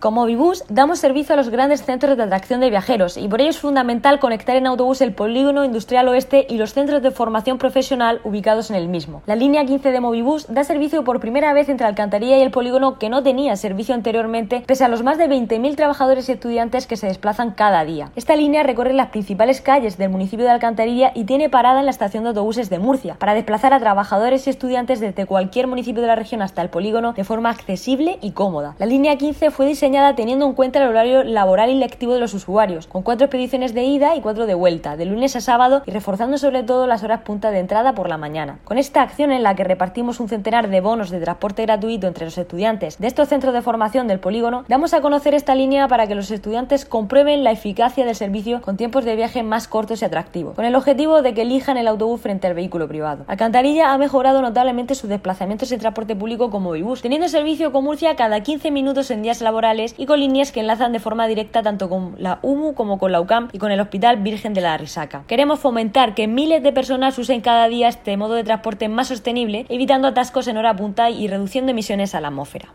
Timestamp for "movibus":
0.14-0.62, 9.98-10.46